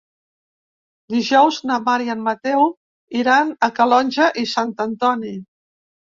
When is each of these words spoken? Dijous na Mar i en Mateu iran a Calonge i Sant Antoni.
Dijous 1.15 1.59
na 1.71 1.77
Mar 1.89 1.97
i 2.05 2.09
en 2.13 2.23
Mateu 2.29 2.65
iran 3.21 3.53
a 3.69 3.71
Calonge 3.77 4.33
i 4.47 4.49
Sant 4.57 4.75
Antoni. 4.89 5.37